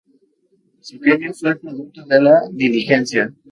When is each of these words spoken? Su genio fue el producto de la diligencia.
Su 0.79 0.99
genio 0.99 1.31
fue 1.31 1.49
el 1.51 1.59
producto 1.59 2.03
de 2.07 2.19
la 2.19 2.41
diligencia. 2.51 3.31